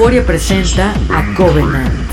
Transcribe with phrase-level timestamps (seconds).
[0.00, 2.09] Euforia presenta a Covenant.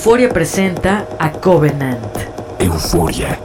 [0.00, 2.00] Euforia presenta a Covenant.
[2.58, 3.39] Euforia.